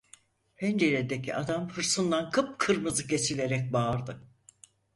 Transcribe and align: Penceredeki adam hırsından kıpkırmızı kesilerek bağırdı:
Penceredeki 0.57 1.33
adam 1.35 1.69
hırsından 1.69 2.29
kıpkırmızı 2.31 3.07
kesilerek 3.07 3.73
bağırdı: 3.73 4.21